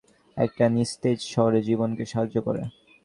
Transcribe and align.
একটা 0.37 0.65
নিস্তেজ 0.69 1.19
শহরে 1.25 1.59
জীবনকে 1.61 2.03
সাহায্য 2.05 2.35
করে। 2.41 2.61